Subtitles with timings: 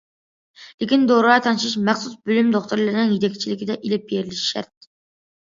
[0.83, 4.91] لېكىن دورا تەڭشەش مەخسۇس بۆلۈم دوختۇرلىرىنىڭ يېتەكچىلىكىدە ئېلىپ بېرىلىشى شەرت.